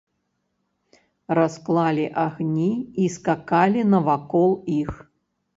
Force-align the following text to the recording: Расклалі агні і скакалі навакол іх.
Расклалі 1.39 2.05
агні 2.25 2.71
і 3.05 3.13
скакалі 3.17 3.81
навакол 3.93 4.49
іх. 4.81 4.91